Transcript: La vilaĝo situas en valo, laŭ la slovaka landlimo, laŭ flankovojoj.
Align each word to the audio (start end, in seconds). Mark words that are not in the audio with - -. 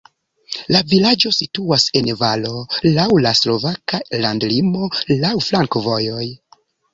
La 0.75 0.79
vilaĝo 0.93 1.31
situas 1.39 1.85
en 2.01 2.09
valo, 2.21 2.53
laŭ 2.95 3.05
la 3.27 3.35
slovaka 3.41 4.01
landlimo, 4.27 4.91
laŭ 5.19 5.33
flankovojoj. 5.51 6.27